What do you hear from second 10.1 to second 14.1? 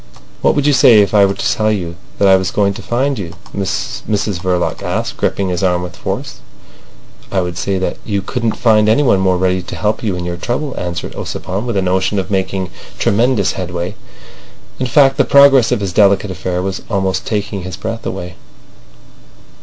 in your trouble," answered Ossipon, with a notion of making tremendous headway.